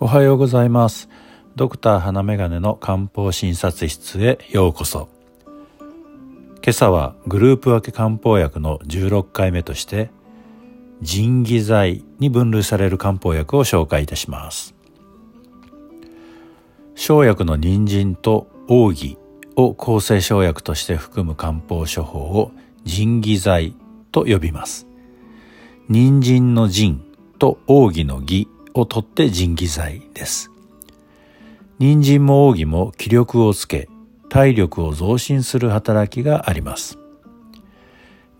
[0.00, 1.08] おはようございます。
[1.56, 5.08] ドクター花眼鏡の漢方診察室へようこそ。
[5.80, 10.12] 今朝はグループ分け漢方薬の16回目として
[11.02, 14.76] 腎義剤に分類される漢方薬を紹介いたします。
[16.94, 19.18] 生薬の人参と奥義
[19.56, 22.52] を構成生薬として含む漢方処方を
[22.84, 23.74] 腎義剤
[24.12, 24.86] と呼びます。
[25.88, 27.02] 人参の腎
[27.40, 28.46] と奥義の義
[28.80, 30.50] をとって腎義剤です。
[31.78, 33.88] 人参も奥義も気力をつけ、
[34.28, 36.98] 体力を増進する働きがあります。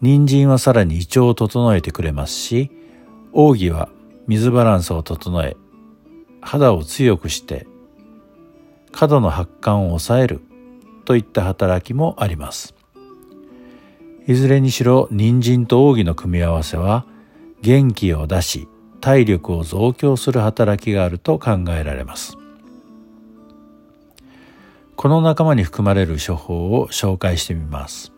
[0.00, 2.70] 人参はさらに胃腸を整えてくれますし、
[3.32, 3.88] 奥義は
[4.26, 5.56] 水バランスを整え、
[6.40, 7.66] 肌を強くして、
[8.92, 10.40] 過度の発汗を抑える
[11.04, 12.74] といった働きもあります。
[14.26, 17.06] いずれにしろ人参と奥義の組み合わせは
[17.62, 18.68] 元気を出し
[19.00, 22.36] 体力を増強する働きがあると考えられます。
[24.96, 28.12] この仲間に含まれる処方を紹介してみます。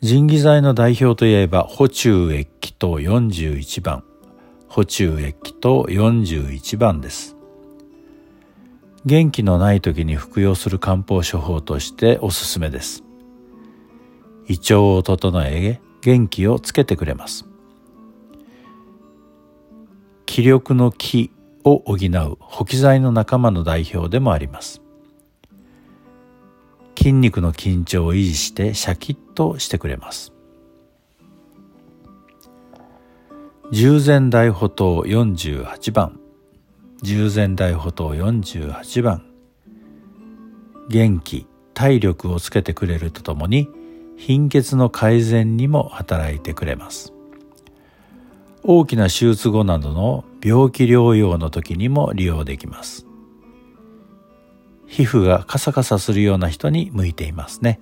[0.00, 4.02] 腎義剤の代表といえば補中液気糖41番。
[4.66, 7.36] 補中液気糖41番です。
[9.04, 13.04] 元気のない時に服用する漢方処方としておすすめです。
[14.48, 17.51] 胃腸を整え元気をつけてくれます。
[20.32, 21.30] 気力の気
[21.62, 24.80] を補う補気剤の仲間の代表でもあります。
[26.96, 30.32] 筋肉の緊張を維持してシャキッとしてくれます。
[33.72, 36.18] 従前大補糖48番。
[37.02, 39.26] 従前大補糖48番。
[40.88, 43.68] 元気体力をつけてくれるとともに
[44.16, 47.12] 貧血の改善にも働いてくれます。
[48.64, 53.06] 大きな手術後などの病気療養の時にも利用できます。
[54.86, 57.80] 皮膚がカサカサするような人に向いていますね。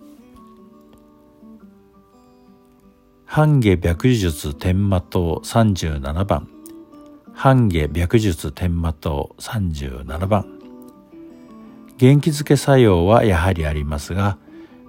[3.33, 6.49] 半下白術天魔糖37番
[7.33, 10.59] 半下白術天魔糖37番
[11.97, 14.37] 元気づけ作用はやはりありますが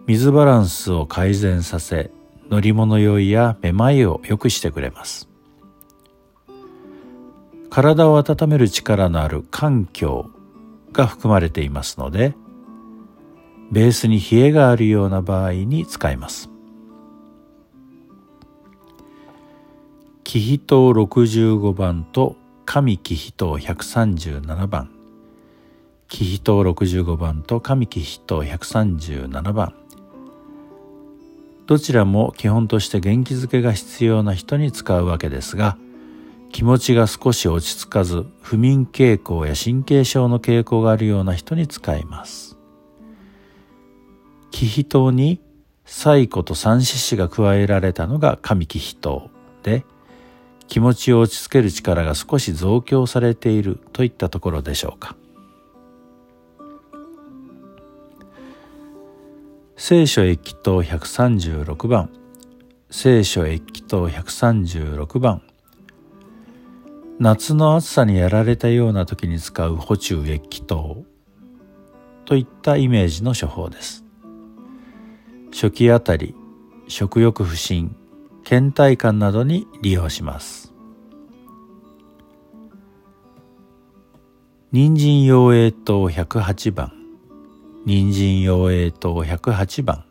[0.07, 2.09] 水バランスを改善させ
[2.49, 5.30] 乗り物酔いやめまいを良くしてくれます
[7.71, 10.29] 体を温める力のある環境
[10.91, 12.35] が含まれていますので
[13.71, 16.49] ベースに冷えがあるような場合に使います。
[20.25, 24.91] 気比糖65番と神気比糖137番。
[26.09, 29.73] 気比糖65番と神気比糖137番。
[31.67, 35.77] どちらも基本として元気づけが必要な人に使うわけですが
[36.51, 42.57] 気持ちが少し落ち着かず不眠傾向や神経症の傾向があるような人に使います。
[44.51, 45.41] 気比糖に
[45.85, 49.29] サイコと三獅子が加えられたのが神気比糖
[49.63, 49.85] で
[50.67, 55.15] 気持ちを落ち着ける力が少し増強されているといったところでしょうか。
[59.75, 62.09] 聖書液糖136番。
[62.89, 65.41] 聖書液糖136番。
[67.23, 71.03] 夏の暑さにやられたような時に使う補中液気糖
[72.25, 74.03] といったイメージの処方です。
[75.51, 76.33] 初期あたり
[76.87, 77.95] 食欲不振
[78.43, 80.73] 倦怠感などに利用します。
[84.71, 86.91] 人参養栄糖108番
[87.85, 90.05] 人参養栄糖108番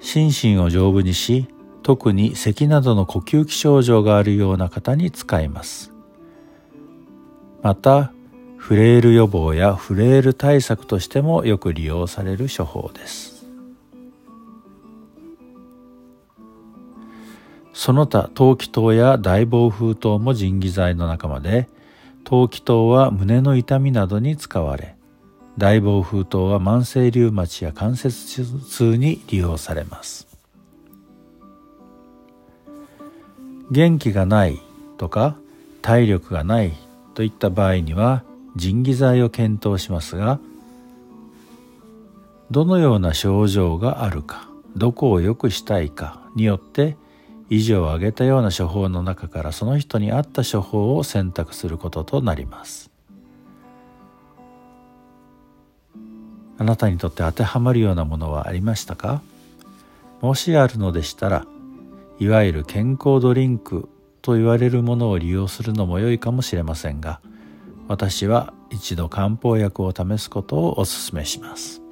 [0.00, 1.48] 心身を丈夫にし
[1.90, 5.90] 特に咳などの呼吸器症状があるような方に使います。
[7.62, 8.12] また
[8.58, 13.44] フレイル予防やフレイル対策としてもよく利用される処方です。
[17.72, 21.68] その他陶器糖や大暴風糖も腎義剤の仲間で
[22.22, 24.94] 陶器糖は胸の痛みなどに使われ
[25.58, 30.29] 大暴風糖は慢性リウマチや関節痛に利用されます。
[33.70, 34.60] 元気がない
[34.98, 35.36] とか
[35.82, 36.72] 体力がない
[37.14, 38.24] といった場合には
[38.56, 40.40] 腎義剤を検討しますが
[42.50, 46.96] どのような症状があるかどこを良くしたいかによって
[47.48, 52.90] 以上挙げたような処方の中からその人に合った処方を選択することとなります。
[56.58, 59.22] あなたにとって当てはまるようなものはありましたか？
[60.20, 61.46] もしあるのでしたら
[62.20, 63.88] いわゆる健康ドリンク
[64.20, 67.22] と言われるものを利用するのも良いかもしれませんが
[67.88, 71.82] 私は一度漢方薬を試すことをお勧めします。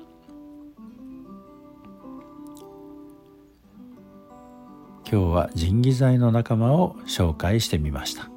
[5.10, 8.30] 今日は仁義剤の仲間を紹介してみました。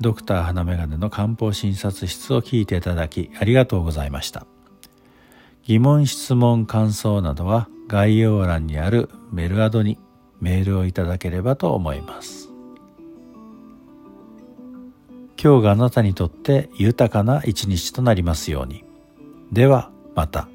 [0.00, 4.46] ドクター花眼鏡の漢方診察室を聞いていただきありがとうございました。
[5.62, 9.98] 疑問質問感想などは概要欄にあるメールアドに
[10.40, 12.48] メールをいただければと思います
[15.42, 18.84] 今日があなたにとって豊かな一日となりますように
[19.52, 20.48] ではまた。